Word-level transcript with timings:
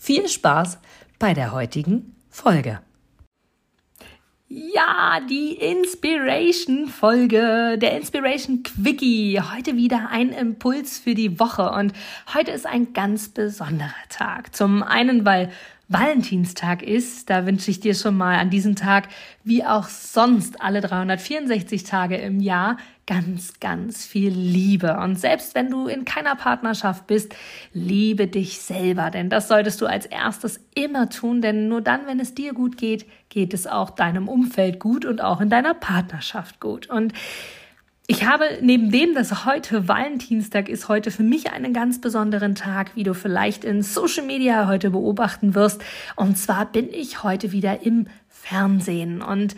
viel 0.00 0.28
Spaß 0.28 0.78
bei 1.18 1.34
der 1.34 1.52
heutigen 1.52 2.16
Folge. 2.30 2.80
Ja, 4.48 5.20
die 5.28 5.52
Inspiration-Folge, 5.52 7.76
der 7.78 7.96
Inspiration 7.96 8.62
Quickie. 8.64 9.40
Heute 9.40 9.76
wieder 9.76 10.08
ein 10.10 10.30
Impuls 10.30 10.98
für 10.98 11.14
die 11.14 11.38
Woche 11.38 11.70
und 11.70 11.92
heute 12.34 12.50
ist 12.50 12.66
ein 12.66 12.92
ganz 12.94 13.28
besonderer 13.28 13.94
Tag. 14.08 14.56
Zum 14.56 14.82
einen, 14.82 15.24
weil 15.24 15.52
Valentinstag 15.92 16.84
ist, 16.84 17.30
da 17.30 17.46
wünsche 17.46 17.68
ich 17.68 17.80
dir 17.80 17.96
schon 17.96 18.16
mal 18.16 18.38
an 18.38 18.48
diesem 18.48 18.76
Tag, 18.76 19.08
wie 19.42 19.64
auch 19.64 19.88
sonst 19.88 20.62
alle 20.62 20.80
364 20.80 21.82
Tage 21.82 22.16
im 22.16 22.38
Jahr, 22.38 22.76
ganz, 23.08 23.58
ganz 23.58 24.06
viel 24.06 24.30
Liebe. 24.30 24.96
Und 24.98 25.18
selbst 25.18 25.56
wenn 25.56 25.68
du 25.68 25.88
in 25.88 26.04
keiner 26.04 26.36
Partnerschaft 26.36 27.08
bist, 27.08 27.34
liebe 27.72 28.28
dich 28.28 28.60
selber, 28.60 29.10
denn 29.10 29.30
das 29.30 29.48
solltest 29.48 29.80
du 29.80 29.86
als 29.86 30.06
erstes 30.06 30.60
immer 30.76 31.08
tun, 31.08 31.42
denn 31.42 31.66
nur 31.66 31.80
dann, 31.80 32.06
wenn 32.06 32.20
es 32.20 32.34
dir 32.34 32.54
gut 32.54 32.76
geht, 32.76 33.04
geht 33.28 33.52
es 33.52 33.66
auch 33.66 33.90
deinem 33.90 34.28
Umfeld 34.28 34.78
gut 34.78 35.04
und 35.04 35.20
auch 35.20 35.40
in 35.40 35.50
deiner 35.50 35.74
Partnerschaft 35.74 36.60
gut. 36.60 36.88
Und 36.88 37.14
ich 38.10 38.26
habe 38.26 38.58
neben 38.60 38.90
dem, 38.90 39.14
dass 39.14 39.44
heute 39.44 39.86
Valentinstag 39.86 40.68
ist, 40.68 40.88
heute 40.88 41.12
für 41.12 41.22
mich 41.22 41.52
einen 41.52 41.72
ganz 41.72 42.00
besonderen 42.00 42.56
Tag, 42.56 42.96
wie 42.96 43.04
du 43.04 43.14
vielleicht 43.14 43.62
in 43.62 43.84
Social 43.84 44.26
Media 44.26 44.66
heute 44.66 44.90
beobachten 44.90 45.54
wirst. 45.54 45.80
Und 46.16 46.36
zwar 46.36 46.66
bin 46.66 46.88
ich 46.92 47.22
heute 47.22 47.52
wieder 47.52 47.86
im 47.86 48.08
Fernsehen 48.28 49.22
und 49.22 49.54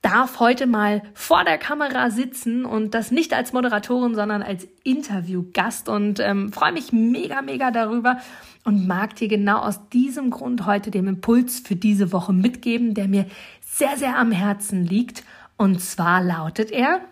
darf 0.00 0.40
heute 0.40 0.66
mal 0.66 1.02
vor 1.12 1.44
der 1.44 1.58
Kamera 1.58 2.08
sitzen 2.08 2.64
und 2.64 2.94
das 2.94 3.10
nicht 3.10 3.34
als 3.34 3.52
Moderatorin, 3.52 4.14
sondern 4.14 4.40
als 4.40 4.66
Interviewgast 4.82 5.90
und 5.90 6.20
ähm, 6.20 6.54
freue 6.54 6.72
mich 6.72 6.92
mega, 6.94 7.42
mega 7.42 7.70
darüber 7.70 8.16
und 8.64 8.86
mag 8.88 9.14
dir 9.16 9.28
genau 9.28 9.58
aus 9.58 9.78
diesem 9.90 10.30
Grund 10.30 10.64
heute 10.64 10.90
den 10.90 11.06
Impuls 11.06 11.60
für 11.60 11.76
diese 11.76 12.12
Woche 12.12 12.32
mitgeben, 12.32 12.94
der 12.94 13.08
mir 13.08 13.26
sehr, 13.60 13.98
sehr 13.98 14.16
am 14.16 14.32
Herzen 14.32 14.86
liegt. 14.86 15.22
Und 15.58 15.82
zwar 15.82 16.22
lautet 16.22 16.70
er, 16.70 17.02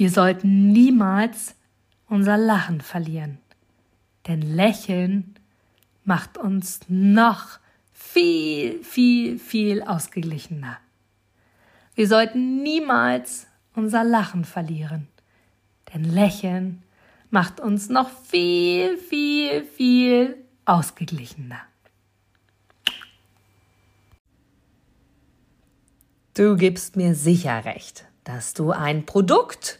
wir 0.00 0.08
sollten 0.08 0.72
niemals 0.72 1.56
unser 2.08 2.38
Lachen 2.38 2.80
verlieren, 2.80 3.36
denn 4.26 4.40
Lächeln 4.40 5.34
macht 6.04 6.38
uns 6.38 6.80
noch 6.88 7.58
viel, 7.92 8.82
viel, 8.82 9.38
viel 9.38 9.82
ausgeglichener. 9.82 10.78
Wir 11.94 12.08
sollten 12.08 12.62
niemals 12.62 13.46
unser 13.74 14.02
Lachen 14.02 14.46
verlieren, 14.46 15.06
denn 15.92 16.04
Lächeln 16.04 16.82
macht 17.28 17.60
uns 17.60 17.90
noch 17.90 18.08
viel, 18.08 18.96
viel, 18.96 19.64
viel 19.66 20.38
ausgeglichener. 20.64 21.60
Du 26.32 26.56
gibst 26.56 26.96
mir 26.96 27.14
sicher 27.14 27.66
recht, 27.66 28.06
dass 28.24 28.54
du 28.54 28.70
ein 28.70 29.04
Produkt 29.04 29.79